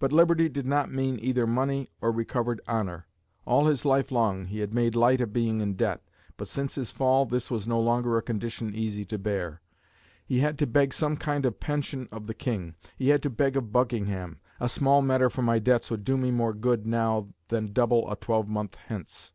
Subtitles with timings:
[0.00, 3.06] But liberty did not mean either money or recovered honour.
[3.46, 6.02] All his life long he had made light of being in debt;
[6.36, 9.60] but since his fall this was no longer a condition easy to bear.
[10.26, 12.74] He had to beg some kind of pension of the King.
[12.96, 16.32] He had to beg of Buckingham; "a small matter for my debts would do me
[16.32, 19.32] more good now than double a twelvemonth hence.